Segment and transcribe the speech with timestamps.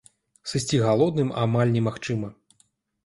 [0.51, 2.35] Сысці галодным амаль немагчыма.